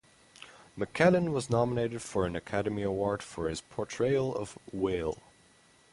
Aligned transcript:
McKellen 0.75 1.29
was 1.31 1.51
nominated 1.51 2.01
for 2.01 2.25
an 2.25 2.35
Academy 2.35 2.81
Award 2.81 3.21
for 3.21 3.47
his 3.47 3.61
portrayal 3.61 4.35
of 4.35 4.57
Whale. 4.71 5.19